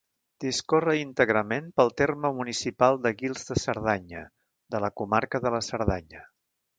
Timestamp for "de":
3.03-3.11, 3.49-3.57, 4.77-4.81, 5.45-5.53